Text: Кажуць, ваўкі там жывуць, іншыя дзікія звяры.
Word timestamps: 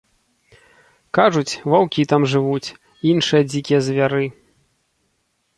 Кажуць, 1.17 1.57
ваўкі 1.73 2.07
там 2.13 2.21
жывуць, 2.33 2.73
іншыя 3.13 3.45
дзікія 3.51 3.79
звяры. 3.89 4.25